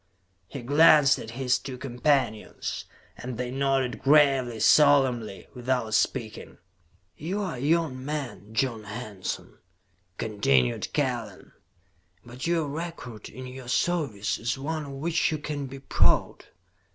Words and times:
He 0.47 0.63
glanced 0.63 1.19
at 1.19 1.29
his 1.37 1.59
two 1.59 1.77
companions, 1.77 2.85
and 3.15 3.37
they 3.37 3.51
nodded 3.51 4.01
gravely, 4.01 4.59
solemnly, 4.59 5.45
without 5.53 5.93
speaking. 5.93 6.57
"You 7.15 7.39
are 7.43 7.53
a 7.53 7.59
young 7.59 8.03
man, 8.03 8.51
John 8.51 8.85
Hanson," 8.85 9.59
continued 10.17 10.91
Kellen, 10.93 11.51
"but 12.25 12.47
your 12.47 12.67
record 12.67 13.29
in 13.29 13.45
your 13.45 13.67
service 13.69 14.39
is 14.39 14.57
one 14.57 14.85
of 14.85 14.91
which 14.93 15.31
you 15.31 15.37
can 15.37 15.67
be 15.67 15.77
proud. 15.77 16.45